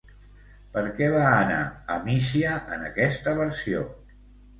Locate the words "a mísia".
1.95-2.55